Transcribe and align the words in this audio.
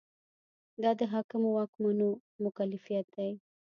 دا 0.81 0.91
د 0.99 1.01
حاکمو 1.13 1.49
واکمنو 1.57 2.09
مکلفیت 2.43 3.05
دی. 3.15 3.31